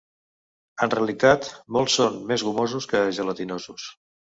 [0.85, 3.93] En realitat, molts són més gomosos que gelatinosos.